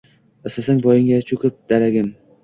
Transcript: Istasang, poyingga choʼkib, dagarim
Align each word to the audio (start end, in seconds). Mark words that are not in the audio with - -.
Istasang, 0.51 0.79
poyingga 0.85 1.19
choʼkib, 1.31 1.59
dagarim 1.73 2.09